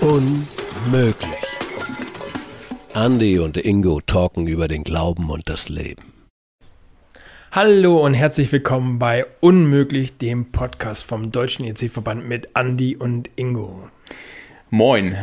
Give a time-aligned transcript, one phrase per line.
[0.00, 1.28] Unmöglich.
[2.94, 6.12] Andy und Ingo talken über den Glauben und das Leben.
[7.50, 13.88] Hallo und herzlich willkommen bei Unmöglich, dem Podcast vom Deutschen EC-Verband mit Andy und Ingo.
[14.70, 15.16] Moin.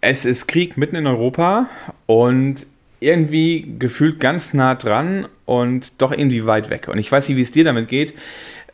[0.00, 1.68] Es ist Krieg mitten in Europa
[2.06, 2.66] und
[3.00, 6.88] irgendwie gefühlt ganz nah dran und doch irgendwie weit weg.
[6.88, 8.14] Und ich weiß nicht, wie es dir damit geht.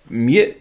[0.08, 0.54] Mir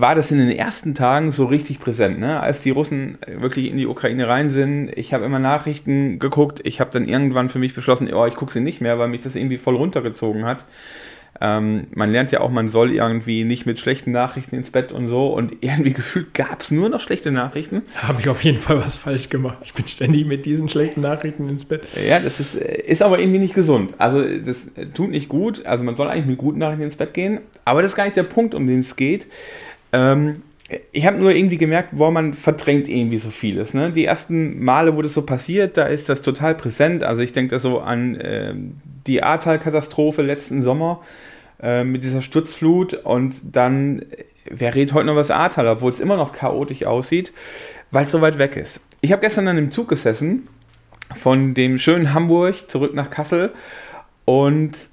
[0.00, 2.40] war das in den ersten Tagen so richtig präsent, ne?
[2.40, 4.90] als die Russen wirklich in die Ukraine rein sind.
[4.96, 6.60] Ich habe immer Nachrichten geguckt.
[6.64, 9.22] Ich habe dann irgendwann für mich beschlossen, oh, ich gucke sie nicht mehr, weil mich
[9.22, 10.64] das irgendwie voll runtergezogen hat.
[11.40, 15.08] Ähm, man lernt ja auch, man soll irgendwie nicht mit schlechten Nachrichten ins Bett und
[15.08, 15.28] so.
[15.28, 17.82] Und irgendwie gefühlt gab es nur noch schlechte Nachrichten.
[17.96, 19.58] Habe ich auf jeden Fall was falsch gemacht.
[19.64, 21.82] Ich bin ständig mit diesen schlechten Nachrichten ins Bett.
[22.06, 23.94] Ja, das ist, ist aber irgendwie nicht gesund.
[23.98, 24.58] Also das
[24.94, 25.66] tut nicht gut.
[25.66, 27.40] Also man soll eigentlich mit guten Nachrichten ins Bett gehen.
[27.64, 29.26] Aber das ist gar nicht der Punkt, um den es geht.
[29.92, 30.42] Ähm,
[30.92, 33.74] ich habe nur irgendwie gemerkt, wo man verdrängt irgendwie so vieles.
[33.74, 33.90] Ne?
[33.90, 37.04] Die ersten Male, wo das so passiert, da ist das total präsent.
[37.04, 38.54] Also ich denke da so an äh,
[39.06, 41.00] die Ahrtal-Katastrophe letzten Sommer
[41.62, 46.00] äh, mit dieser Sturzflut und dann, äh, wer redet heute noch was Ahrtal, obwohl es
[46.00, 47.32] immer noch chaotisch aussieht,
[47.90, 48.80] weil es so weit weg ist.
[49.00, 50.48] Ich habe gestern an dem Zug gesessen
[51.20, 53.52] von dem schönen Hamburg zurück nach Kassel
[54.24, 54.88] und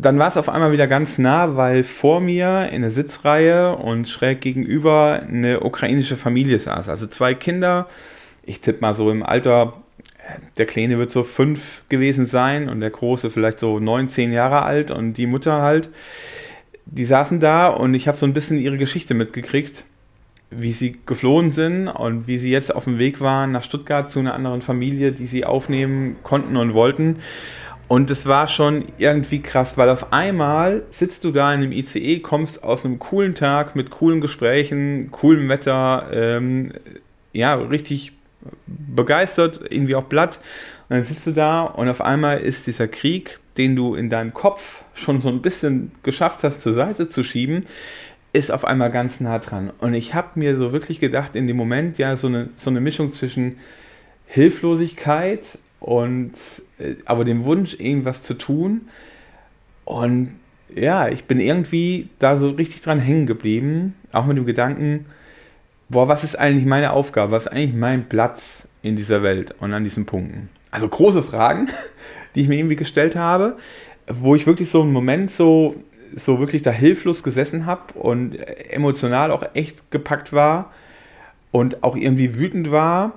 [0.00, 4.08] dann war es auf einmal wieder ganz nah, weil vor mir in der Sitzreihe und
[4.08, 6.88] schräg gegenüber eine ukrainische Familie saß.
[6.88, 7.88] Also zwei Kinder,
[8.44, 9.74] ich tippe mal so im Alter,
[10.56, 14.62] der Kleine wird so fünf gewesen sein und der Große vielleicht so neun, zehn Jahre
[14.62, 15.90] alt und die Mutter halt.
[16.86, 19.84] Die saßen da und ich habe so ein bisschen ihre Geschichte mitgekriegt,
[20.50, 24.20] wie sie geflohen sind und wie sie jetzt auf dem Weg waren nach Stuttgart zu
[24.20, 27.16] einer anderen Familie, die sie aufnehmen konnten und wollten.
[27.88, 32.20] Und es war schon irgendwie krass, weil auf einmal sitzt du da in einem ICE,
[32.20, 36.72] kommst aus einem coolen Tag mit coolen Gesprächen, coolem Wetter, ähm,
[37.32, 38.12] ja, richtig
[38.66, 40.38] begeistert, irgendwie auch blatt.
[40.88, 44.34] Und dann sitzt du da und auf einmal ist dieser Krieg, den du in deinem
[44.34, 47.64] Kopf schon so ein bisschen geschafft hast, zur Seite zu schieben,
[48.34, 49.70] ist auf einmal ganz nah dran.
[49.78, 52.80] Und ich habe mir so wirklich gedacht, in dem Moment, ja, so eine, so eine
[52.82, 53.56] Mischung zwischen
[54.26, 56.32] Hilflosigkeit und
[56.78, 58.82] äh, aber dem Wunsch, irgendwas zu tun.
[59.84, 60.36] Und
[60.74, 65.06] ja, ich bin irgendwie da so richtig dran hängen geblieben, auch mit dem Gedanken,
[65.88, 69.72] boah, was ist eigentlich meine Aufgabe, was ist eigentlich mein Platz in dieser Welt und
[69.72, 70.50] an diesen Punkten?
[70.70, 71.68] Also große Fragen,
[72.34, 73.56] die ich mir irgendwie gestellt habe,
[74.06, 75.76] wo ich wirklich so einen Moment so,
[76.14, 78.36] so wirklich da hilflos gesessen habe und
[78.70, 80.72] emotional auch echt gepackt war
[81.50, 83.14] und auch irgendwie wütend war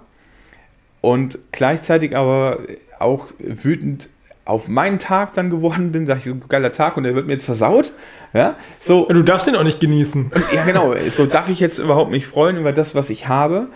[1.01, 2.59] und gleichzeitig aber
[2.99, 4.09] auch wütend
[4.45, 7.33] auf meinen Tag dann geworden bin, sage ich, ein geiler Tag und der wird mir
[7.33, 7.91] jetzt versaut.
[8.33, 9.05] Ja, so.
[9.07, 10.31] Du darfst den auch nicht genießen.
[10.53, 10.93] Ja, genau.
[11.09, 13.67] So darf ich jetzt überhaupt mich freuen über das, was ich habe.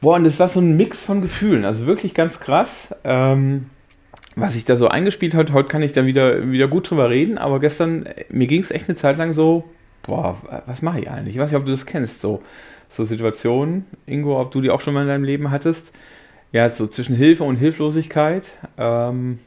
[0.00, 2.94] Boah, und das war so ein Mix von Gefühlen, also wirklich ganz krass.
[3.04, 3.70] Ähm,
[4.36, 7.38] was sich da so eingespielt hat, heute kann ich dann wieder, wieder gut drüber reden,
[7.38, 9.64] aber gestern, mir ging es echt eine Zeit lang so,
[10.02, 10.36] boah,
[10.66, 11.36] was mache ich eigentlich?
[11.36, 12.40] Ich weiß nicht, ob du das kennst, so,
[12.88, 15.92] so Situationen, Ingo, ob du die auch schon mal in deinem Leben hattest
[16.54, 19.40] ja, so zwischen Hilfe und Hilflosigkeit ähm,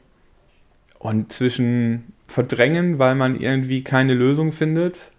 [0.98, 5.10] und zwischen Verdrängen, weil man irgendwie keine Lösung findet.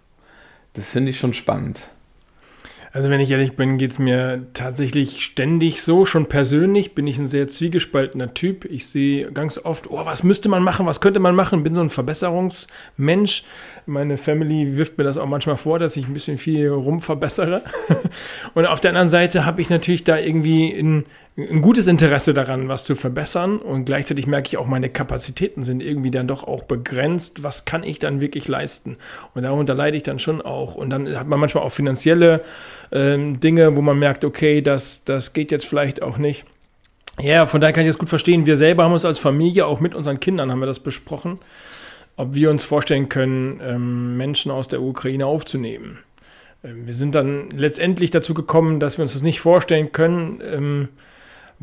[0.74, 1.90] Das finde ich schon spannend.
[2.92, 6.04] Also wenn ich ehrlich bin, geht es mir tatsächlich ständig so.
[6.04, 8.64] Schon persönlich bin ich ein sehr zwiegespaltener Typ.
[8.64, 11.62] Ich sehe ganz oft, oh, was müsste man machen, was könnte man machen?
[11.62, 13.44] Bin so ein Verbesserungsmensch.
[13.86, 17.62] Meine Family wirft mir das auch manchmal vor, dass ich ein bisschen viel rumverbessere.
[18.54, 21.04] Und auf der anderen Seite habe ich natürlich da irgendwie ein,
[21.48, 23.58] ein gutes Interesse daran, was zu verbessern.
[23.58, 27.42] Und gleichzeitig merke ich auch, meine Kapazitäten sind irgendwie dann doch auch begrenzt.
[27.42, 28.96] Was kann ich dann wirklich leisten?
[29.34, 30.74] Und darunter leide ich dann schon auch.
[30.74, 32.42] Und dann hat man manchmal auch finanzielle
[32.92, 36.44] ähm, Dinge, wo man merkt, okay, das, das geht jetzt vielleicht auch nicht.
[37.20, 38.46] Ja, von daher kann ich das gut verstehen.
[38.46, 41.38] Wir selber haben uns als Familie, auch mit unseren Kindern, haben wir das besprochen,
[42.16, 45.98] ob wir uns vorstellen können, ähm, Menschen aus der Ukraine aufzunehmen.
[46.64, 50.88] Ähm, wir sind dann letztendlich dazu gekommen, dass wir uns das nicht vorstellen können, ähm,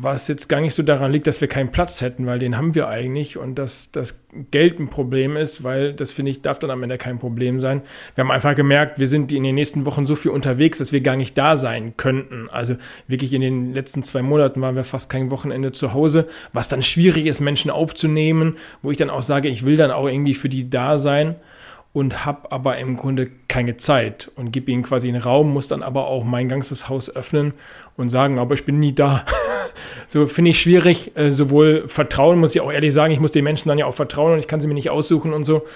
[0.00, 2.76] was jetzt gar nicht so daran liegt, dass wir keinen Platz hätten, weil den haben
[2.76, 4.20] wir eigentlich und dass das
[4.52, 7.82] Geld ein Problem ist, weil das finde ich, darf dann am Ende kein Problem sein.
[8.14, 11.00] Wir haben einfach gemerkt, wir sind in den nächsten Wochen so viel unterwegs, dass wir
[11.00, 12.48] gar nicht da sein könnten.
[12.48, 12.76] Also
[13.08, 16.82] wirklich in den letzten zwei Monaten waren wir fast kein Wochenende zu Hause, was dann
[16.82, 20.48] schwierig ist, Menschen aufzunehmen, wo ich dann auch sage, ich will dann auch irgendwie für
[20.48, 21.34] die da sein
[21.98, 25.82] und habe aber im Grunde keine Zeit und gebe ihnen quasi einen Raum, muss dann
[25.82, 27.54] aber auch mein ganzes Haus öffnen
[27.96, 29.24] und sagen, aber ich bin nie da.
[30.06, 31.16] so finde ich schwierig.
[31.16, 33.94] Äh, sowohl Vertrauen, muss ich auch ehrlich sagen, ich muss den Menschen dann ja auch
[33.94, 35.66] vertrauen und ich kann sie mir nicht aussuchen und so.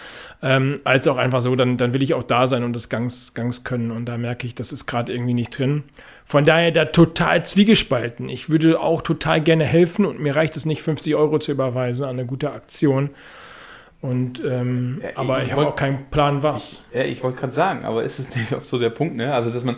[0.42, 3.34] Ähm, als auch einfach so, dann, dann will ich auch da sein und das ganz,
[3.34, 3.90] ganz können.
[3.90, 5.82] Und da merke ich, das ist gerade irgendwie nicht drin.
[6.24, 8.28] Von daher da total zwiegespalten.
[8.28, 12.04] Ich würde auch total gerne helfen und mir reicht es nicht, 50 Euro zu überweisen
[12.04, 13.10] an eine gute Aktion.
[14.02, 16.82] Und ähm, ja, aber ich, ich habe auch keinen Plan, was.
[16.90, 19.32] Ich, ja, ich wollte gerade sagen, aber ist es nicht oft so der Punkt, ne?
[19.32, 19.76] Also dass man,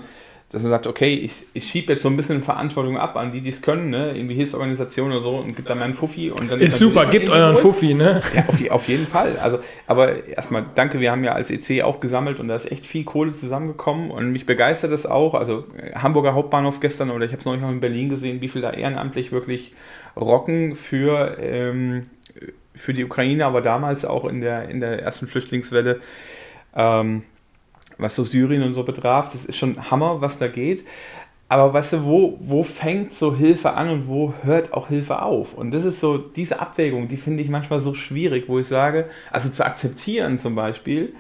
[0.51, 3.43] dass man sagt, okay, ich, ich schiebe jetzt so ein bisschen Verantwortung ab an die,
[3.43, 4.17] die es können, ne?
[4.17, 7.29] Irgendwie Hilfsorganisation oder so und gibt da meinen Fuffi und dann ist, ist super, gebt
[7.29, 8.23] euren Fuffi, ne?
[8.35, 9.37] Ja, auf, auf, jeden Fall.
[9.37, 12.87] Also, aber erstmal danke, wir haben ja als EC auch gesammelt und da ist echt
[12.87, 15.35] viel Kohle zusammengekommen und mich begeistert das auch.
[15.35, 18.63] Also Hamburger Hauptbahnhof gestern oder ich habe es neulich noch in Berlin gesehen, wie viel
[18.63, 19.75] da ehrenamtlich wirklich
[20.17, 22.07] rocken für ähm,
[22.75, 26.01] für die Ukraine, aber damals auch in der, in der ersten Flüchtlingswelle,
[26.75, 27.23] ähm,
[27.99, 30.85] was so Syrien und so betraf, das ist schon Hammer, was da geht.
[31.49, 35.55] Aber weißt du, wo, wo fängt so Hilfe an und wo hört auch Hilfe auf?
[35.55, 39.09] Und das ist so, diese Abwägung, die finde ich manchmal so schwierig, wo ich sage,
[39.31, 41.15] also zu akzeptieren zum Beispiel,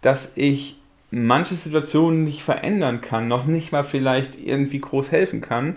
[0.00, 0.78] dass ich
[1.10, 5.76] manche Situationen nicht verändern kann, noch nicht mal vielleicht irgendwie groß helfen kann,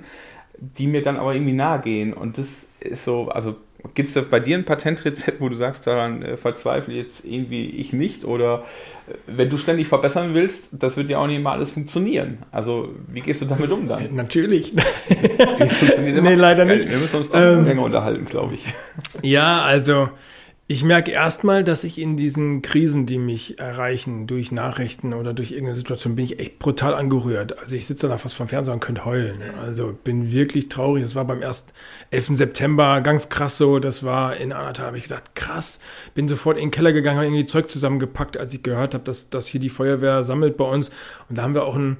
[0.57, 2.13] die mir dann aber irgendwie nahe gehen.
[2.13, 2.47] Und das
[2.79, 3.55] ist so, also
[3.93, 7.65] Gibt es da bei dir ein Patentrezept, wo du sagst, daran äh, verzweifle jetzt irgendwie
[7.65, 8.25] ich nicht?
[8.25, 8.65] Oder
[9.07, 12.39] äh, wenn du ständig verbessern willst, das wird ja auch nicht immer alles funktionieren.
[12.51, 14.07] Also, wie gehst du damit um dann?
[14.15, 14.73] Natürlich.
[15.99, 16.89] Nee, leider nicht.
[16.89, 18.65] Wir müssen uns da ähm, länger unterhalten, glaube ich.
[19.21, 20.09] Ja, also
[20.71, 25.49] ich merke erstmal, dass ich in diesen Krisen, die mich erreichen, durch Nachrichten oder durch
[25.49, 27.57] irgendeine Situation, bin ich echt brutal angerührt.
[27.57, 29.41] Also ich sitze da fast vom Fernseher und könnte heulen.
[29.59, 31.01] Also bin wirklich traurig.
[31.01, 31.71] Das war beim ersten
[32.11, 32.37] 11.
[32.37, 33.79] September ganz krass so.
[33.79, 35.79] Das war in Anatol, habe ich gesagt, krass.
[36.13, 39.31] Bin sofort in den Keller gegangen, habe irgendwie Zeug zusammengepackt, als ich gehört habe, dass,
[39.31, 40.91] dass hier die Feuerwehr sammelt bei uns.
[41.29, 41.97] Und da haben wir auch ein,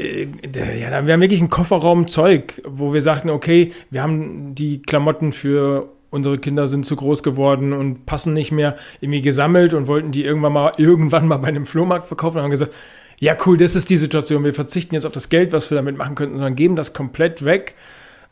[0.00, 4.82] äh, ja, wir haben wirklich einen Kofferraum Zeug, wo wir sagten, okay, wir haben die
[4.82, 9.86] Klamotten für unsere Kinder sind zu groß geworden und passen nicht mehr, irgendwie gesammelt und
[9.86, 12.72] wollten die irgendwann mal, irgendwann mal bei einem Flohmarkt verkaufen und haben gesagt,
[13.20, 15.96] ja cool, das ist die Situation, wir verzichten jetzt auf das Geld, was wir damit
[15.96, 17.74] machen könnten, sondern geben das komplett weg.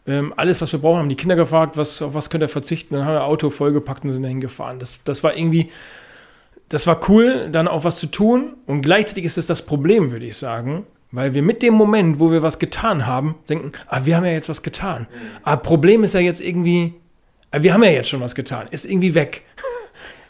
[0.06, 2.94] Ähm, alles, was wir brauchen, haben die Kinder gefragt, was, auf was könnt ihr verzichten,
[2.94, 4.78] dann haben wir Auto vollgepackt und sind dahin gefahren.
[4.78, 5.70] Das, das war irgendwie,
[6.70, 10.26] das war cool, dann auch was zu tun und gleichzeitig ist es das Problem, würde
[10.26, 14.16] ich sagen, weil wir mit dem Moment, wo wir was getan haben, denken, ah, wir
[14.16, 15.06] haben ja jetzt was getan.
[15.42, 16.94] Aber ah, Problem ist ja jetzt irgendwie,
[17.52, 18.68] wir haben ja jetzt schon was getan.
[18.70, 19.42] Ist irgendwie weg.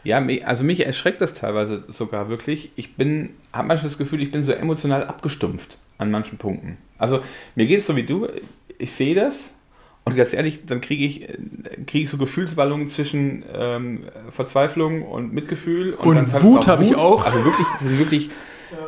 [0.05, 2.70] Ja, also mich erschreckt das teilweise sogar wirklich.
[2.76, 6.79] Ich bin, habe manchmal das Gefühl, ich bin so emotional abgestumpft an manchen Punkten.
[6.97, 7.20] Also
[7.56, 8.29] mir geht es so wie du,
[8.79, 9.37] ich sehe das
[10.05, 11.29] und ganz ehrlich, dann kriege ich,
[11.87, 15.93] krieg ich so Gefühlsballungen zwischen ähm, Verzweiflung und Mitgefühl.
[15.93, 17.26] Und, und Wut habe ich auch.
[17.26, 18.31] Also wirklich, wirklich,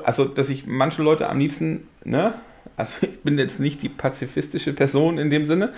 [0.05, 2.35] also dass ich manche Leute am liebsten, ne,
[2.77, 5.73] also ich bin jetzt nicht die pazifistische Person in dem Sinne,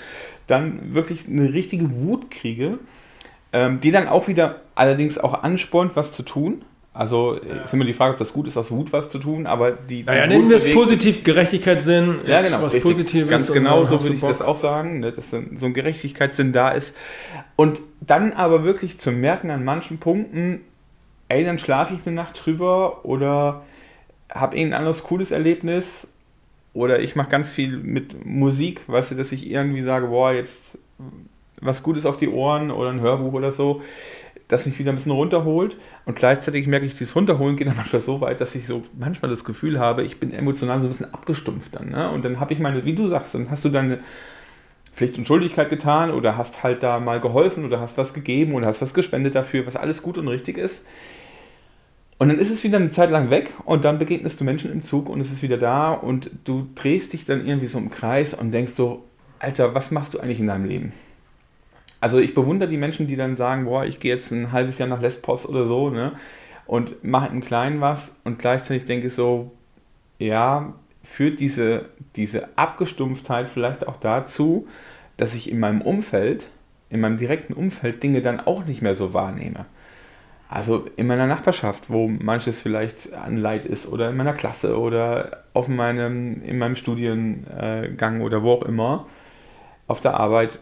[0.46, 2.79] dann wirklich eine richtige Wut kriege,
[3.52, 6.64] ähm, die dann auch wieder allerdings auch anspornt, was zu tun.
[6.94, 7.64] Also ja.
[7.64, 10.05] ist immer die Frage, ob das gut ist, aus Wut was zu tun, aber die.
[10.05, 12.82] Naja, nennen wir es positiv Gerechtigkeitssinn, ja, genau, was richtig.
[12.82, 13.31] Positives.
[13.31, 16.69] Ganz genau so würde ich das auch sagen, ne, dass dann so ein Gerechtigkeitssinn da
[16.69, 16.94] ist.
[17.56, 20.61] Und dann aber wirklich zu merken an manchen Punkten,
[21.28, 23.62] ey, dann schlafe ich eine Nacht drüber oder
[24.28, 25.87] habe ein anderes cooles Erlebnis
[26.74, 30.78] oder ich mache ganz viel mit Musik, weißt du, dass ich irgendwie sage, boah, jetzt
[31.60, 33.82] was Gutes auf die Ohren oder ein Hörbuch oder so,
[34.48, 35.76] das mich wieder ein bisschen runterholt.
[36.04, 39.30] Und gleichzeitig merke ich, dieses Runterholen geht dann manchmal so weit, dass ich so manchmal
[39.30, 41.90] das Gefühl habe, ich bin emotional so ein bisschen abgestumpft dann.
[41.90, 42.11] Ne?
[42.11, 44.00] Und dann habe ich meine, wie du sagst, dann hast du deine
[44.94, 48.66] Pflicht und Schuldigkeit getan oder hast halt da mal geholfen oder hast was gegeben oder
[48.66, 50.82] hast was gespendet dafür, was alles gut und richtig ist.
[52.23, 54.83] Und dann ist es wieder eine Zeit lang weg und dann begegnest du Menschen im
[54.83, 58.33] Zug und es ist wieder da und du drehst dich dann irgendwie so im Kreis
[58.33, 59.02] und denkst so,
[59.41, 60.93] Alter, was machst du eigentlich in deinem Leben?
[61.99, 64.88] Also ich bewundere die Menschen, die dann sagen, boah, ich gehe jetzt ein halbes Jahr
[64.88, 66.12] nach Lesbos oder so, ne?
[66.64, 69.50] Und mache im Kleinen was und gleichzeitig denke ich so,
[70.21, 74.69] ja, führt diese, diese Abgestumpftheit vielleicht auch dazu,
[75.17, 76.47] dass ich in meinem Umfeld,
[76.88, 79.67] in meinem direkten Umfeld Dinge dann auch nicht mehr so wahrnehme.
[80.52, 85.44] Also in meiner Nachbarschaft, wo manches vielleicht an Leid ist oder in meiner Klasse oder
[85.54, 89.06] auf meinem, in meinem Studiengang oder wo auch immer,
[89.87, 90.61] auf der Arbeit.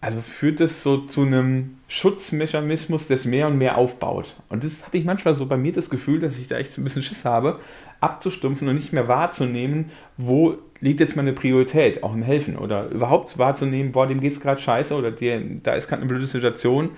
[0.00, 4.34] Also führt es so zu einem Schutzmechanismus, das mehr und mehr aufbaut.
[4.48, 6.80] Und das habe ich manchmal so bei mir das Gefühl, dass ich da echt so
[6.80, 7.60] ein bisschen Schiss habe,
[8.00, 13.36] abzustumpfen und nicht mehr wahrzunehmen, wo liegt jetzt meine Priorität, auch im Helfen oder überhaupt
[13.36, 16.92] wahrzunehmen, boah, dem geht es gerade scheiße oder der, da ist gerade eine blöde Situation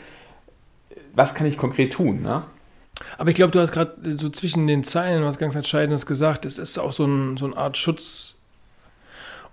[1.14, 2.22] was kann ich konkret tun?
[2.22, 2.44] Ne?
[3.18, 6.44] Aber ich glaube, du hast gerade so zwischen den Zeilen was ganz Entscheidendes gesagt.
[6.44, 8.34] Es ist auch so, ein, so eine Art Schutz.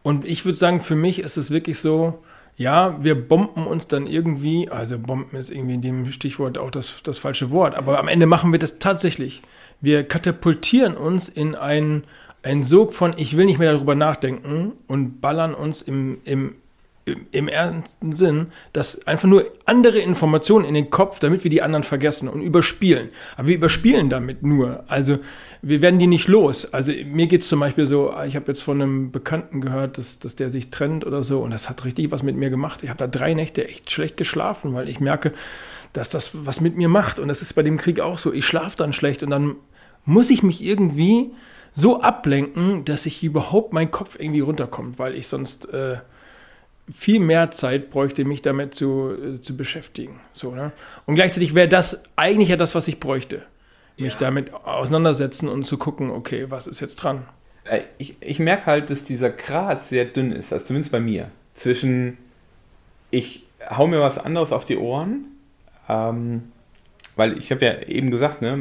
[0.04, 2.24] Und ich würde sagen, für mich ist es wirklich so,
[2.58, 7.02] ja, wir bomben uns dann irgendwie, also Bomben ist irgendwie in dem Stichwort auch das,
[7.04, 9.42] das falsche Wort, aber am Ende machen wir das tatsächlich.
[9.80, 12.04] Wir katapultieren uns in einen,
[12.44, 16.56] einen Sog von, ich will nicht mehr darüber nachdenken und ballern uns im, im,
[17.06, 21.84] im ernsten Sinn, dass einfach nur andere Informationen in den Kopf, damit wir die anderen
[21.84, 23.10] vergessen und überspielen.
[23.38, 24.84] Aber wir überspielen damit nur.
[24.88, 25.18] Also
[25.64, 26.74] wir werden die nicht los.
[26.74, 30.36] Also mir geht's zum Beispiel so, ich habe jetzt von einem Bekannten gehört, dass, dass
[30.36, 32.84] der sich trennt oder so und das hat richtig was mit mir gemacht.
[32.84, 35.34] Ich habe da drei Nächte echt schlecht geschlafen, weil ich merke,
[35.94, 37.18] dass das was mit mir macht.
[37.18, 38.32] Und das ist bei dem Krieg auch so.
[38.32, 39.56] Ich schlafe dann schlecht und dann
[40.06, 41.32] muss ich mich irgendwie
[41.74, 45.66] so ablenken, dass ich überhaupt mein Kopf irgendwie runterkommt, weil ich sonst...
[45.74, 45.98] Äh,
[46.94, 50.20] viel mehr Zeit bräuchte, mich damit zu, äh, zu beschäftigen.
[50.34, 50.72] So, ne?
[51.06, 53.44] Und gleichzeitig wäre das eigentlich ja das, was ich bräuchte.
[53.98, 54.20] Mich ja.
[54.20, 57.24] damit auseinandersetzen und zu gucken, okay, was ist jetzt dran?
[57.66, 61.30] Äh, ich, ich merke halt, dass dieser Grat sehr dünn ist, also zumindest bei mir.
[61.56, 62.18] Zwischen,
[63.12, 65.26] ich hau mir was anderes auf die Ohren,
[65.88, 66.52] ähm,
[67.16, 68.58] weil ich habe ja eben gesagt, ne,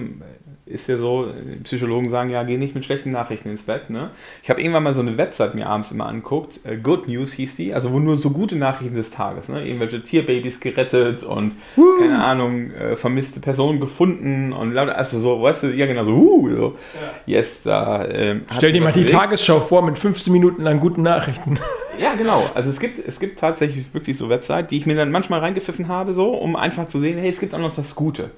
[0.70, 1.28] ist ja so,
[1.64, 3.90] Psychologen sagen ja, geh nicht mit schlechten Nachrichten ins Bett.
[3.90, 4.10] Ne?
[4.42, 7.56] Ich habe irgendwann mal so eine Website mir abends immer angeguckt, äh, Good News hieß
[7.56, 9.66] die, also wo nur so gute Nachrichten des Tages, ne?
[9.66, 11.98] irgendwelche Tierbabys gerettet und uh.
[11.98, 16.50] keine Ahnung, äh, vermisste Personen gefunden und also so, weißt du, ja genau so, uh,
[16.50, 16.74] so.
[17.26, 17.36] Ja.
[17.36, 18.04] yes, da.
[18.04, 21.58] Äh, Stell dir mal die Tagesschau vor mit 15 Minuten lang guten Nachrichten.
[22.00, 22.48] Ja, genau.
[22.54, 25.88] Also es gibt, es gibt tatsächlich wirklich so Websites, die ich mir dann manchmal reingepfiffen
[25.88, 28.30] habe, so, um einfach zu sehen, hey, es gibt auch noch das Gute.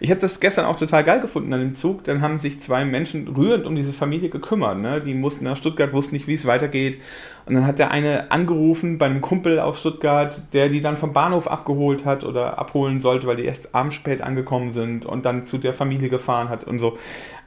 [0.00, 2.02] Ich habe das gestern auch total geil gefunden an dem Zug.
[2.04, 4.78] Dann haben sich zwei Menschen rührend um diese Familie gekümmert.
[4.78, 5.02] Ne?
[5.02, 7.02] Die mussten nach Stuttgart, wussten nicht, wie es weitergeht.
[7.44, 11.12] Und dann hat der eine angerufen bei einem Kumpel auf Stuttgart, der die dann vom
[11.12, 15.46] Bahnhof abgeholt hat oder abholen sollte, weil die erst abends spät angekommen sind und dann
[15.46, 16.96] zu der Familie gefahren hat und so.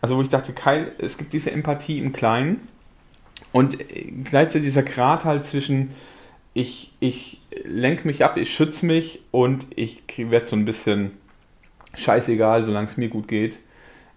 [0.01, 2.68] Also wo ich dachte, Kai, es gibt diese Empathie im Kleinen.
[3.53, 3.77] Und
[4.25, 5.91] gleichzeitig dieser Grad halt zwischen,
[6.53, 11.12] ich, ich lenke mich ab, ich schütze mich und ich werde so ein bisschen
[11.93, 13.60] scheißegal, solange es mir gut geht,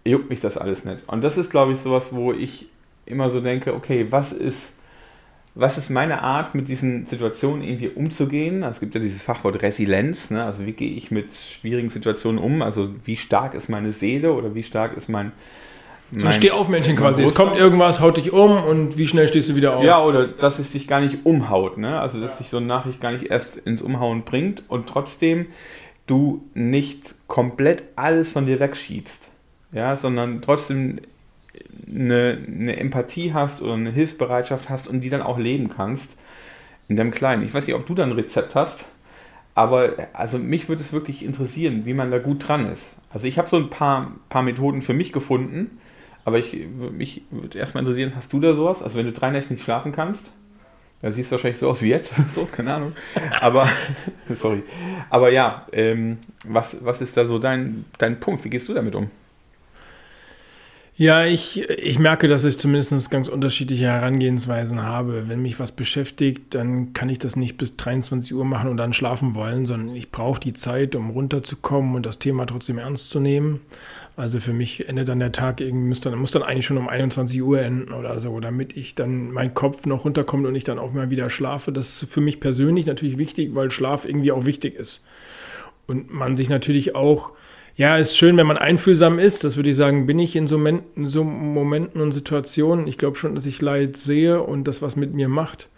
[0.05, 1.07] juckt mich das alles nicht.
[1.07, 2.69] Und das ist, glaube ich, sowas, wo ich
[3.05, 4.59] immer so denke, okay, was ist,
[5.55, 8.65] was ist meine Art, mit diesen Situationen irgendwie umzugehen?
[8.65, 10.45] Also es gibt ja dieses Fachwort Resilienz, ne?
[10.45, 12.63] also wie gehe ich mit schwierigen Situationen um?
[12.63, 15.33] Also wie stark ist meine Seele oder wie stark ist mein...
[16.13, 17.23] So ein Stehaufmännchen quasi.
[17.23, 19.85] Es kommt irgendwas, haut dich um und wie schnell stehst du wieder auf?
[19.85, 22.01] Ja, oder dass es dich gar nicht umhaut, ne?
[22.01, 22.39] Also dass ja.
[22.39, 25.47] dich so eine Nachricht gar nicht erst ins Umhauen bringt und trotzdem
[26.07, 29.31] du nicht komplett alles von dir wegschiebst,
[29.73, 31.01] ja, sondern trotzdem
[31.89, 36.17] eine, eine Empathie hast oder eine Hilfsbereitschaft hast und die dann auch leben kannst
[36.89, 37.45] in deinem Kleinen.
[37.45, 38.85] Ich weiß nicht, ob du da ein Rezept hast,
[39.57, 42.85] aber also mich würde es wirklich interessieren, wie man da gut dran ist.
[43.11, 45.79] Also ich habe so ein paar, paar Methoden für mich gefunden,
[46.27, 46.55] aber ich,
[46.91, 48.83] mich würde erstmal interessieren, hast du da sowas?
[48.83, 50.33] Also wenn du drei Nächte nicht schlafen kannst,
[51.01, 52.97] ja, siehst wahrscheinlich so aus wie jetzt, so, keine Ahnung.
[53.41, 53.69] Aber,
[54.29, 54.65] sorry.
[55.09, 58.45] Aber ja, ähm, was, was ist da so dein, dein Punkt?
[58.45, 59.09] Wie gehst du damit um?
[60.99, 65.29] Ja, ich, ich merke, dass ich zumindest ganz unterschiedliche Herangehensweisen habe.
[65.29, 68.95] Wenn mich was beschäftigt, dann kann ich das nicht bis 23 Uhr machen und dann
[68.95, 73.21] schlafen wollen, sondern ich brauche die Zeit, um runterzukommen und das Thema trotzdem ernst zu
[73.21, 73.61] nehmen.
[74.17, 76.89] Also für mich endet dann der Tag irgendwie, muss dann, muss dann eigentlich schon um
[76.89, 80.79] 21 Uhr enden oder so, damit ich dann mein Kopf noch runterkommt und ich dann
[80.79, 81.73] auch mal wieder schlafe.
[81.73, 85.05] Das ist für mich persönlich natürlich wichtig, weil Schlaf irgendwie auch wichtig ist.
[85.87, 87.33] Und man sich natürlich auch,
[87.77, 89.45] ja, ist schön, wenn man einfühlsam ist.
[89.45, 92.87] Das würde ich sagen, bin ich in so, Momenten, so Momenten und Situationen.
[92.87, 95.69] Ich glaube schon, dass ich Leid sehe und das was mit mir macht.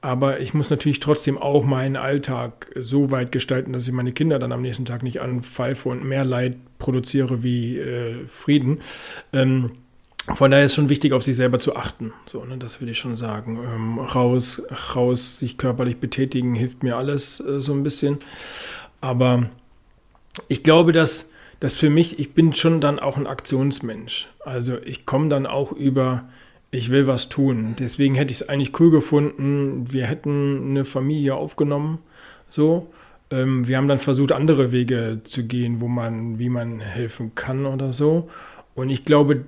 [0.00, 4.38] Aber ich muss natürlich trotzdem auch meinen Alltag so weit gestalten, dass ich meine Kinder
[4.38, 8.80] dann am nächsten Tag nicht anpfeife und mehr Leid produziere wie äh, Frieden.
[9.32, 9.72] Ähm,
[10.34, 12.12] von daher ist schon wichtig, auf sich selber zu achten.
[12.30, 13.58] So, ne, das würde ich schon sagen.
[13.62, 14.62] Ähm, raus,
[14.94, 18.18] raus, sich körperlich betätigen, hilft mir alles äh, so ein bisschen.
[19.00, 19.50] Aber
[20.48, 24.28] ich glaube, dass, dass für mich, ich bin schon dann auch ein Aktionsmensch.
[24.44, 26.24] Also ich komme dann auch über
[26.70, 27.74] ich will was tun.
[27.78, 29.86] Deswegen hätte ich es eigentlich cool gefunden.
[29.90, 31.98] Wir hätten eine Familie aufgenommen,
[32.48, 32.92] so.
[33.30, 37.66] Ähm, wir haben dann versucht, andere Wege zu gehen, wo man, wie man helfen kann
[37.66, 38.28] oder so.
[38.74, 39.44] Und ich glaube,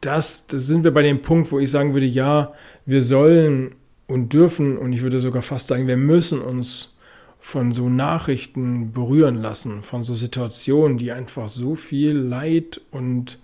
[0.00, 2.52] das, das sind wir bei dem Punkt, wo ich sagen würde, ja,
[2.84, 3.74] wir sollen
[4.08, 6.94] und dürfen, und ich würde sogar fast sagen, wir müssen uns
[7.46, 13.38] von so Nachrichten berühren lassen, von so Situationen, die einfach so viel Leid und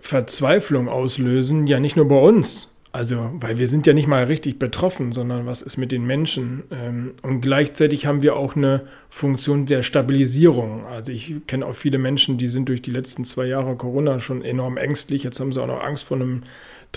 [0.00, 2.72] Verzweiflung auslösen, ja nicht nur bei uns.
[2.92, 6.62] Also, weil wir sind ja nicht mal richtig betroffen, sondern was ist mit den Menschen?
[6.70, 10.86] Ähm, und gleichzeitig haben wir auch eine Funktion der Stabilisierung.
[10.86, 14.44] Also ich kenne auch viele Menschen, die sind durch die letzten zwei Jahre Corona schon
[14.44, 15.24] enorm ängstlich.
[15.24, 16.44] Jetzt haben sie auch noch Angst vor einem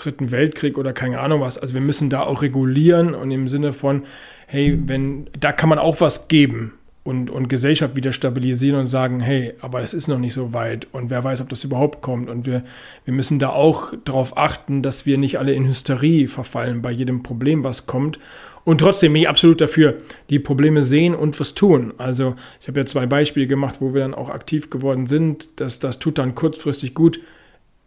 [0.00, 1.58] Dritten Weltkrieg oder keine Ahnung was.
[1.58, 4.04] Also wir müssen da auch regulieren und im Sinne von,
[4.46, 9.20] hey, wenn, da kann man auch was geben und, und Gesellschaft wieder stabilisieren und sagen,
[9.20, 12.28] hey, aber es ist noch nicht so weit und wer weiß, ob das überhaupt kommt.
[12.28, 12.62] Und wir,
[13.04, 17.22] wir müssen da auch darauf achten, dass wir nicht alle in Hysterie verfallen bei jedem
[17.22, 18.18] Problem, was kommt.
[18.64, 21.94] Und trotzdem bin ich absolut dafür, die Probleme sehen und was tun.
[21.96, 25.48] Also ich habe ja zwei Beispiele gemacht, wo wir dann auch aktiv geworden sind.
[25.56, 27.20] Das, das tut dann kurzfristig gut.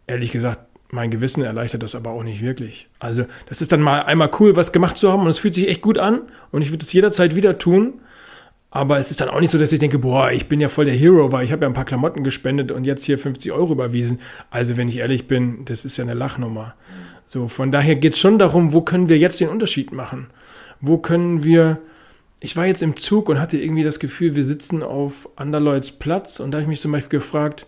[0.06, 2.88] Ehrlich gesagt, mein Gewissen erleichtert das aber auch nicht wirklich.
[3.00, 5.68] Also das ist dann mal einmal cool, was gemacht zu haben und es fühlt sich
[5.68, 6.22] echt gut an
[6.52, 7.94] und ich würde es jederzeit wieder tun.
[8.70, 10.84] Aber es ist dann auch nicht so, dass ich denke, boah, ich bin ja voll
[10.84, 13.72] der Hero, weil ich habe ja ein paar Klamotten gespendet und jetzt hier 50 Euro
[13.72, 14.20] überwiesen.
[14.50, 16.74] Also wenn ich ehrlich bin, das ist ja eine Lachnummer.
[17.26, 20.28] So, von daher geht es schon darum, wo können wir jetzt den Unterschied machen?
[20.80, 21.78] Wo können wir,
[22.40, 26.38] ich war jetzt im Zug und hatte irgendwie das Gefühl, wir sitzen auf Anderleuts Platz
[26.38, 27.66] und da habe ich mich zum Beispiel gefragt,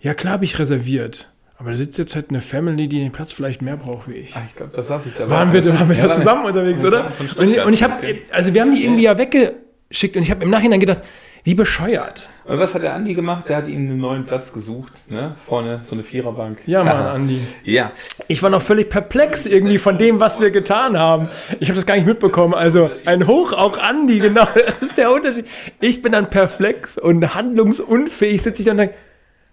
[0.00, 3.32] ja klar habe ich reserviert, aber da sitzt jetzt halt eine Family, die den Platz
[3.32, 4.34] vielleicht mehr braucht wie ich.
[4.34, 5.30] Ach, ich glaube, das saß ich da.
[5.30, 7.12] Waren wir, waren wir da zusammen unterwegs, oder?
[7.38, 7.94] Und, und ich habe,
[8.30, 9.54] also wir haben die irgendwie ja wegge
[9.92, 10.16] schickt.
[10.16, 11.00] Und ich habe im Nachhinein gedacht,
[11.44, 12.28] wie bescheuert.
[12.44, 13.48] Und was hat der Andi gemacht?
[13.48, 15.34] Der hat ihm einen neuen Platz gesucht, ne?
[15.44, 16.60] Vorne so eine Viererbank.
[16.66, 17.40] Ja, Mann, Andi.
[17.64, 17.90] Ja.
[18.28, 21.28] Ich war noch völlig perplex irgendwie von dem, was wir getan haben.
[21.60, 22.54] Ich habe das gar nicht mitbekommen.
[22.54, 24.46] Also ein Hoch auch Andi, genau.
[24.66, 25.46] Das ist der Unterschied.
[25.80, 28.94] Ich bin dann perplex und handlungsunfähig, sitze ich dann und denke,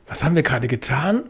[0.08, 1.24] was haben wir gerade getan?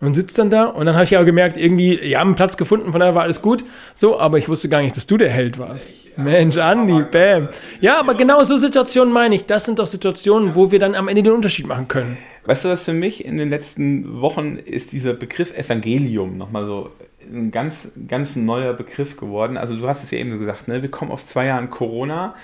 [0.00, 0.66] Und sitzt dann da.
[0.66, 3.22] Und dann habe ich aber gemerkt, irgendwie, ihr habt einen Platz gefunden, von daher war
[3.22, 3.64] alles gut.
[3.94, 5.94] So, aber ich wusste gar nicht, dass du der Held warst.
[6.16, 7.48] Mensch, Andi, bam.
[7.80, 9.46] Ja, aber genau so Situationen meine ich.
[9.46, 12.18] Das sind doch Situationen, wo wir dann am Ende den Unterschied machen können.
[12.46, 16.90] Weißt du, was für mich in den letzten Wochen ist dieser Begriff Evangelium nochmal so
[17.32, 19.56] ein ganz, ganz neuer Begriff geworden.
[19.56, 20.82] Also du hast es ja eben gesagt, ne?
[20.82, 22.34] wir kommen aus zwei Jahren Corona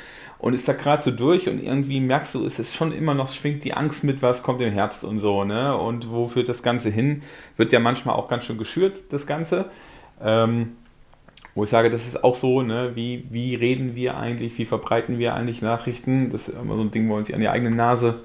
[0.40, 3.32] und ist da gerade so durch und irgendwie merkst du, es ist schon immer noch,
[3.32, 5.76] schwingt die Angst mit, was kommt im Herbst und so, ne?
[5.76, 7.22] Und wo führt das Ganze hin?
[7.56, 9.66] Wird ja manchmal auch ganz schön geschürt, das Ganze.
[10.22, 10.72] Ähm,
[11.54, 12.92] wo ich sage, das ist auch so, ne?
[12.94, 16.30] wie, wie reden wir eigentlich, wie verbreiten wir eigentlich Nachrichten?
[16.30, 18.20] Das ist immer so ein Ding, wo man sich an die eigene Nase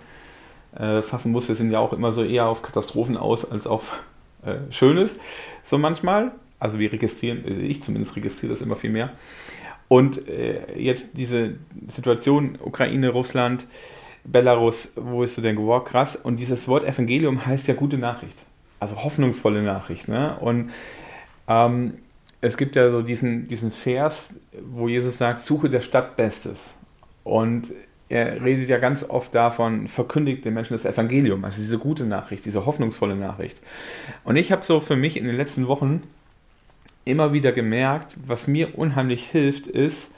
[0.77, 1.47] äh, fassen muss.
[1.47, 4.03] Wir sind ja auch immer so eher auf Katastrophen aus als auf
[4.45, 5.15] äh, Schönes,
[5.63, 6.31] so manchmal.
[6.59, 9.11] Also wir registrieren, also ich zumindest registriere das immer viel mehr.
[9.87, 11.55] Und äh, jetzt diese
[11.95, 13.65] Situation Ukraine, Russland,
[14.23, 15.85] Belarus, wo ist du denn geworden?
[15.85, 16.15] Krass.
[16.15, 18.43] Und dieses Wort Evangelium heißt ja gute Nachricht.
[18.79, 20.07] Also hoffnungsvolle Nachricht.
[20.07, 20.35] Ne?
[20.39, 20.71] Und
[21.47, 21.95] ähm,
[22.41, 24.29] es gibt ja so diesen, diesen Vers,
[24.67, 26.59] wo Jesus sagt, suche der Stadt Bestes.
[27.23, 27.71] Und
[28.09, 32.45] er redet ja ganz oft davon, verkündigt den Menschen das Evangelium, also diese gute Nachricht,
[32.45, 33.59] diese hoffnungsvolle Nachricht.
[34.23, 36.03] Und ich habe so für mich in den letzten Wochen
[37.05, 40.09] immer wieder gemerkt, was mir unheimlich hilft, ist,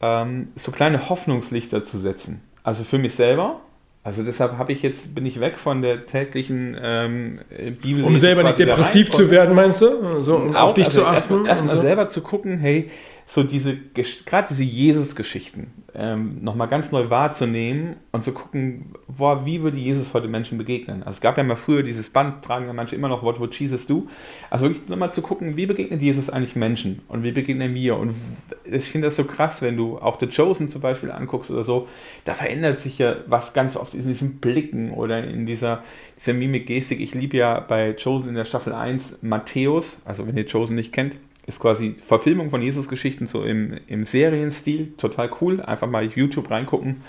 [0.00, 2.40] ähm, so kleine Hoffnungslichter zu setzen.
[2.62, 3.60] Also für mich selber.
[4.02, 7.40] Also deshalb habe ich jetzt bin ich weg von der täglichen ähm,
[7.82, 8.02] Bibel.
[8.02, 10.22] Um selber nicht depressiv zu werden, meinst du?
[10.22, 11.44] So, um auf dich also zu achten.
[11.44, 11.80] Erstmal erst so.
[11.82, 12.90] selber zu gucken, hey,
[13.32, 13.76] so diese,
[14.26, 20.14] gerade diese Jesus-Geschichten ähm, nochmal ganz neu wahrzunehmen und zu gucken, boah, wie würde Jesus
[20.14, 21.04] heute Menschen begegnen.
[21.04, 23.54] Also es gab ja mal früher dieses Band, tragen ja manche immer noch, What would
[23.54, 24.08] Jesus do?
[24.50, 27.96] Also wirklich nochmal zu gucken, wie begegnet Jesus eigentlich Menschen und wie begegnet er mir?
[27.96, 28.14] Und
[28.64, 31.86] ich finde das so krass, wenn du auch The Chosen zum Beispiel anguckst oder so,
[32.24, 35.84] da verändert sich ja was ganz oft in diesen Blicken oder in dieser,
[36.20, 37.00] dieser Mimik-Gestik.
[37.00, 40.92] Ich liebe ja bei Chosen in der Staffel 1 Matthäus, also wenn ihr Chosen nicht
[40.92, 41.14] kennt,
[41.46, 45.60] ist quasi Verfilmung von Jesus-Geschichten so im, im Serienstil, total cool.
[45.60, 47.02] Einfach mal YouTube reingucken.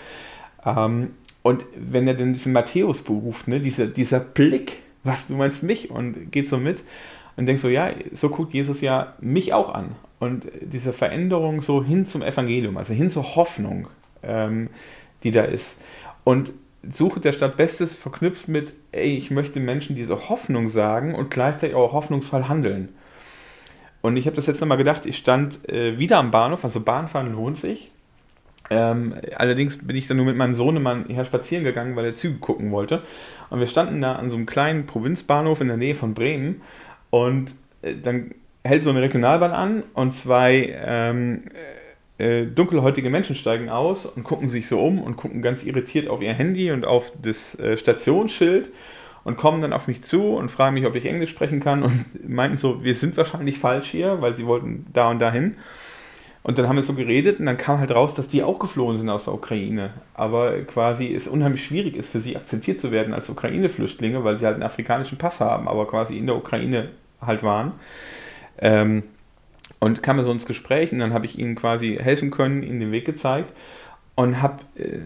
[0.66, 1.12] Ähm,
[1.44, 5.90] und wenn er dann diesen Matthäus beruft, ne, dieser, dieser Blick, was du meinst mich
[5.90, 6.84] und geht so mit
[7.36, 9.96] und denkst so, ja, so guckt Jesus ja mich auch an.
[10.20, 13.88] Und diese Veränderung so hin zum Evangelium, also hin zur Hoffnung,
[14.22, 14.70] ähm,
[15.24, 15.76] die da ist.
[16.24, 16.54] Und
[16.88, 21.76] Suche der Stadt Bestes verknüpft mit, ey, ich möchte Menschen diese Hoffnung sagen und gleichzeitig
[21.76, 22.90] auch hoffnungsvoll handeln.
[24.02, 27.34] Und ich habe das jetzt nochmal gedacht, ich stand äh, wieder am Bahnhof, also Bahnfahren
[27.34, 27.92] lohnt sich.
[28.70, 32.40] Ähm, allerdings bin ich dann nur mit meinem Sohnemann hier spazieren gegangen, weil er Züge
[32.40, 33.04] gucken wollte.
[33.50, 36.62] Und wir standen da an so einem kleinen Provinzbahnhof in der Nähe von Bremen.
[37.10, 38.32] Und äh, dann
[38.64, 41.44] hält so eine Regionalbahn an und zwei ähm,
[42.18, 46.22] äh, dunkelhäutige Menschen steigen aus und gucken sich so um und gucken ganz irritiert auf
[46.22, 48.70] ihr Handy und auf das äh, Stationsschild
[49.24, 52.06] und kommen dann auf mich zu und fragen mich, ob ich Englisch sprechen kann und
[52.28, 55.58] meinten so, wir sind wahrscheinlich falsch hier, weil sie wollten da und dahin.
[56.44, 58.98] Und dann haben wir so geredet und dann kam halt raus, dass die auch geflohen
[58.98, 59.92] sind aus der Ukraine.
[60.16, 64.46] Aber quasi es unheimlich schwierig ist für sie akzeptiert zu werden als Ukraine-Flüchtlinge, weil sie
[64.46, 66.90] halt einen afrikanischen Pass haben, aber quasi in der Ukraine
[67.22, 67.74] halt waren.
[68.58, 69.04] Ähm,
[69.80, 72.92] und kamen so ins Gespräch und dann habe ich ihnen quasi helfen können, ihnen den
[72.92, 73.54] Weg gezeigt
[74.22, 75.00] und habe äh,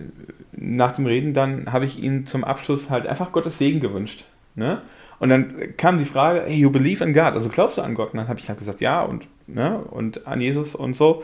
[0.51, 4.25] nach dem Reden dann habe ich ihnen zum Abschluss halt einfach Gottes Segen gewünscht.
[4.55, 4.81] Ne?
[5.19, 8.11] Und dann kam die Frage, hey, you believe in God, also glaubst du an Gott?
[8.13, 11.23] Und dann habe ich halt gesagt, ja, und, ne, und an Jesus und so.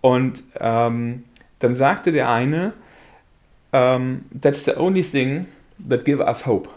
[0.00, 1.24] Und ähm,
[1.58, 2.72] dann sagte der eine,
[3.72, 5.46] um, ähm, that's the only thing
[5.88, 6.68] that give us hope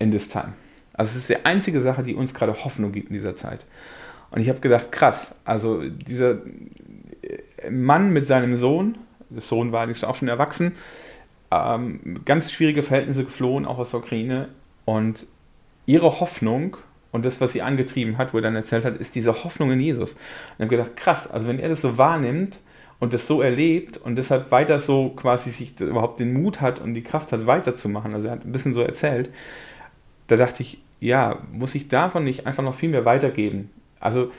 [0.00, 0.54] in this time.
[0.92, 3.64] Also es ist die einzige Sache, die uns gerade Hoffnung gibt in dieser Zeit.
[4.32, 6.38] Und ich habe gedacht, krass, also dieser
[7.70, 8.98] Mann mit seinem Sohn,
[9.38, 10.76] Sohn war auch schon erwachsen,
[11.50, 14.48] ähm, ganz schwierige Verhältnisse geflohen, auch aus der Ukraine.
[14.84, 15.26] Und
[15.86, 16.76] ihre Hoffnung
[17.12, 19.80] und das, was sie angetrieben hat, wo er dann erzählt hat, ist diese Hoffnung in
[19.80, 20.12] Jesus.
[20.12, 20.18] Und
[20.58, 22.60] ich habe gedacht, krass, also wenn er das so wahrnimmt
[22.98, 26.94] und das so erlebt und deshalb weiter so quasi sich überhaupt den Mut hat und
[26.94, 29.30] die Kraft hat, weiterzumachen, also er hat ein bisschen so erzählt,
[30.28, 33.70] da dachte ich, ja, muss ich davon nicht einfach noch viel mehr weitergeben?
[34.00, 34.30] Also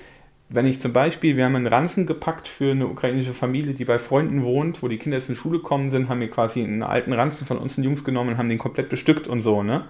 [0.53, 3.97] wenn ich zum Beispiel, wir haben einen Ranzen gepackt für eine ukrainische Familie, die bei
[3.97, 6.83] Freunden wohnt, wo die Kinder jetzt in die Schule gekommen sind, haben wir quasi einen
[6.83, 9.85] alten Ranzen von uns Jungs genommen und haben den komplett bestückt und so, ne?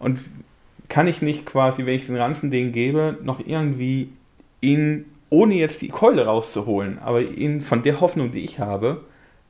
[0.00, 0.18] Und
[0.88, 4.10] kann ich nicht quasi, wenn ich den Ranzen denen gebe, noch irgendwie
[4.60, 9.02] ihn, ohne jetzt die Keule rauszuholen, aber ihn von der Hoffnung, die ich habe,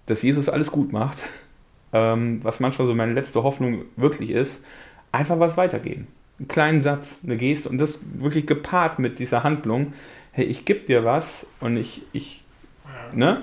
[0.05, 1.17] dass Jesus alles gut macht,
[1.95, 4.61] ähm, was manchmal so meine letzte Hoffnung wirklich ist,
[5.13, 6.09] einfach was weitergeben.
[6.39, 9.95] Einen kleinen Satz, eine Geste und das wirklich gepaart mit dieser Handlung,
[10.33, 12.43] hey, ich gebe dir was und ich, ich,
[13.15, 13.43] ne?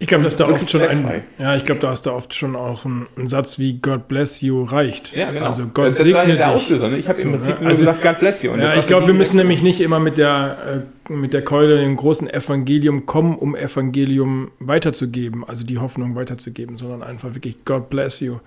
[0.00, 2.56] Ich glaube, dass da oft schon ein, ja, ich glaube, da ist da oft schon
[2.56, 5.14] auch ein, ein, Satz wie God bless you reicht.
[5.14, 5.46] Ja, genau.
[5.46, 6.98] Also Gott das, segne der Auslöser, ne?
[6.98, 8.54] Ich habe im Prinzip nur also, gesagt God bless you.
[8.56, 11.96] Ja, ich glaube, wir müssen nämlich nicht immer mit der äh, mit der Keule im
[11.96, 18.20] großen Evangelium kommen, um Evangelium weiterzugeben, also die Hoffnung weiterzugeben, sondern einfach wirklich God bless
[18.20, 18.40] you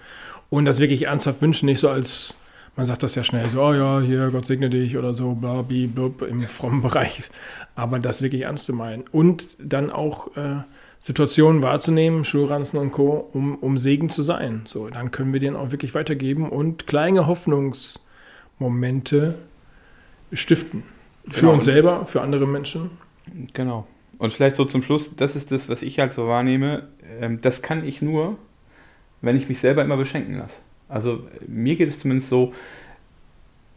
[0.50, 2.36] und das wirklich ernsthaft wünschen, nicht so als
[2.78, 5.63] man sagt das ja schnell so, oh ja, hier, Gott segne dich oder so, bla,
[5.63, 7.24] bi, blub, im frommen Bereich.
[7.76, 9.04] Aber das wirklich ernst zu meinen.
[9.12, 10.62] Und dann auch äh,
[11.00, 14.62] Situationen wahrzunehmen, Schulranzen und Co., um, um Segen zu sein.
[14.68, 19.36] So, dann können wir den auch wirklich weitergeben und kleine Hoffnungsmomente
[20.32, 20.84] stiften.
[21.28, 21.54] Für genau.
[21.54, 22.92] uns selber, für andere Menschen.
[23.54, 23.88] Genau.
[24.20, 26.90] Und vielleicht so zum Schluss, das ist das, was ich halt so wahrnehme.
[27.20, 28.38] Ähm, das kann ich nur,
[29.22, 30.60] wenn ich mich selber immer beschenken lasse.
[30.89, 32.54] Also mir geht es zumindest so,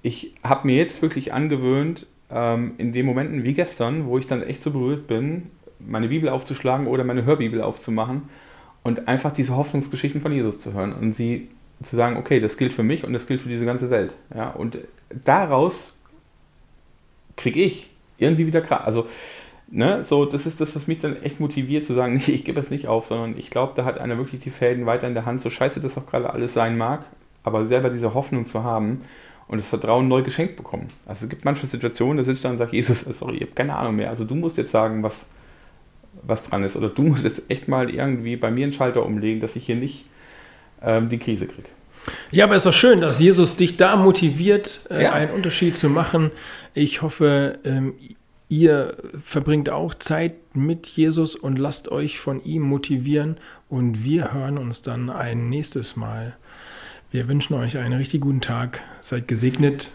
[0.03, 4.43] ich habe mir jetzt wirklich angewöhnt, ähm, in den Momenten wie gestern, wo ich dann
[4.43, 8.23] echt so berührt bin, meine Bibel aufzuschlagen oder meine Hörbibel aufzumachen
[8.83, 11.49] und einfach diese Hoffnungsgeschichten von Jesus zu hören und sie
[11.83, 14.15] zu sagen, okay, das gilt für mich und das gilt für diese ganze Welt.
[14.35, 14.79] Ja, und
[15.25, 15.93] daraus
[17.37, 18.85] kriege ich irgendwie wieder Kraft.
[18.85, 19.07] Also
[19.71, 22.61] ne, so, das ist das, was mich dann echt motiviert zu sagen, nee, ich gebe
[22.61, 25.27] es nicht auf, sondern ich glaube, da hat einer wirklich die Fäden weiter in der
[25.27, 27.05] Hand, so scheiße das auch gerade alles sein mag,
[27.43, 29.01] aber selber diese Hoffnung zu haben
[29.49, 30.89] und das Vertrauen neu geschenkt bekommen.
[31.07, 33.77] Also es gibt manche Situationen, da sitzt da und sagt, Jesus, sorry, ich habe keine
[33.77, 34.11] Ahnung mehr.
[34.11, 35.27] Also du musst jetzt sagen, was,
[36.23, 36.77] was dran ist.
[36.77, 39.77] Oder du musst jetzt echt mal irgendwie bei mir einen Schalter umlegen, dass ich hier
[39.77, 40.07] nicht
[40.83, 41.69] ähm, die Krise kriege.
[42.31, 45.13] Ja, aber es ist doch schön, dass Jesus dich da motiviert, äh, ja.
[45.13, 46.31] einen Unterschied zu machen.
[46.73, 47.95] Ich hoffe, ähm,
[48.51, 53.37] Ihr verbringt auch Zeit mit Jesus und lasst euch von ihm motivieren
[53.69, 56.37] und wir hören uns dann ein nächstes Mal.
[57.13, 58.83] Wir wünschen euch einen richtig guten Tag.
[59.03, 59.91] Seid gesegnet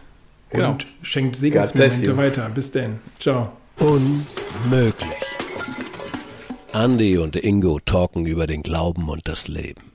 [0.51, 0.71] genau.
[0.71, 2.47] und schenkt Segensmomente weiter.
[2.47, 2.99] Bis denn.
[3.19, 3.51] Ciao.
[3.79, 5.03] Unmöglich.
[6.73, 9.91] Andy und Ingo talken über den Glauben und das Leben.